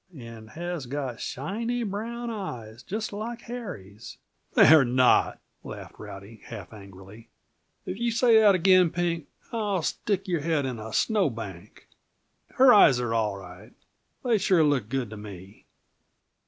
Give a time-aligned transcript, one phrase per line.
[0.17, 4.17] "And has got shiny brown eyes, just like Harry's"
[4.55, 7.29] "They're not!" laughed Rowdy, half angrily.
[7.85, 11.87] "If you say that again, Pink, I'll stick your head in a snow bank.
[12.55, 13.73] Her eyes are all right.
[14.23, 15.67] They sure look good to me."